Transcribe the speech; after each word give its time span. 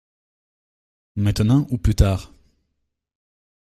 Maintenant 1.15 1.67
ou 1.69 1.77
plus 1.77 1.93
tard? 1.93 2.33